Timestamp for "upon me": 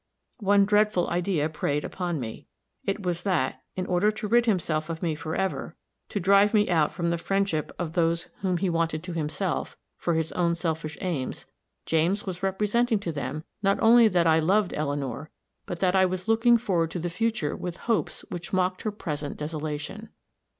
1.83-2.47